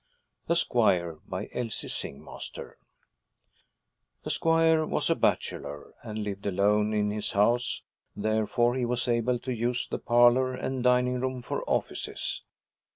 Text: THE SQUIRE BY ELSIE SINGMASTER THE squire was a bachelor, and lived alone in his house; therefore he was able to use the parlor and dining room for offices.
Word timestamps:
THE 0.47 0.55
SQUIRE 0.55 1.19
BY 1.27 1.49
ELSIE 1.53 1.87
SINGMASTER 1.87 2.79
THE 4.23 4.29
squire 4.31 4.83
was 4.83 5.11
a 5.11 5.15
bachelor, 5.15 5.93
and 6.01 6.23
lived 6.23 6.47
alone 6.47 6.91
in 6.91 7.11
his 7.11 7.33
house; 7.33 7.83
therefore 8.15 8.73
he 8.73 8.83
was 8.83 9.07
able 9.07 9.37
to 9.37 9.53
use 9.53 9.87
the 9.87 9.99
parlor 9.99 10.55
and 10.55 10.83
dining 10.83 11.19
room 11.21 11.43
for 11.43 11.63
offices. 11.69 12.41